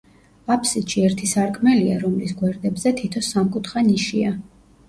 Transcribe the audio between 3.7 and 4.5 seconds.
ნიშია.